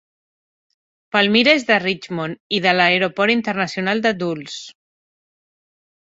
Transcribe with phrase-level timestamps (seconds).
[1.15, 4.57] Palmyra és de Richmond i de l'aeroport internacional de Dulles.